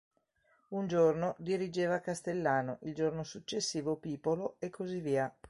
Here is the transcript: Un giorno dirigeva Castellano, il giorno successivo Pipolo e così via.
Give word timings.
Un 0.71 0.87
giorno 0.87 1.35
dirigeva 1.37 1.99
Castellano, 1.99 2.79
il 2.81 2.95
giorno 2.95 3.23
successivo 3.23 3.97
Pipolo 3.97 4.55
e 4.57 4.71
così 4.71 4.99
via. 4.99 5.31